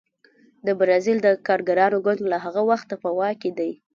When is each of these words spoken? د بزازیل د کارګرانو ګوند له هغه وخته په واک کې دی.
د 0.65 0.67
بزازیل 0.79 1.17
د 1.23 1.27
کارګرانو 1.47 1.97
ګوند 2.05 2.21
له 2.31 2.37
هغه 2.45 2.61
وخته 2.69 2.93
په 3.03 3.09
واک 3.17 3.35
کې 3.41 3.51
دی. 3.57 3.71